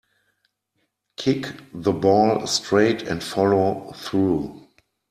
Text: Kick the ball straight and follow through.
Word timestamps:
Kick 1.15 1.45
the 1.75 1.91
ball 1.91 2.47
straight 2.47 3.03
and 3.03 3.23
follow 3.23 3.91
through. 3.95 4.65